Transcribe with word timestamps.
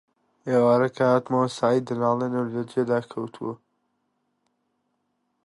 ئێوارە 0.49 0.89
کە 0.95 1.05
هاتمەوە 1.13 1.47
سەعید 1.57 1.83
دەناڵێنێ 1.89 2.39
و 2.41 2.51
لە 2.53 2.61
جێدا 2.71 2.99
کەوتووە: 3.11 3.55